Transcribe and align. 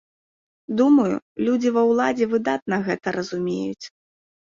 Думаю, 0.79 1.17
людзі 1.49 1.69
ва 1.75 1.83
ўладзе 1.89 2.25
выдатна 2.31 2.75
гэта 2.87 3.07
разумеюць. 3.17 3.85